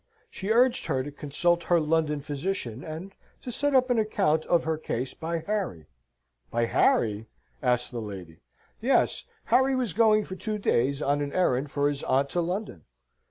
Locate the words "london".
1.79-2.21, 12.41-12.83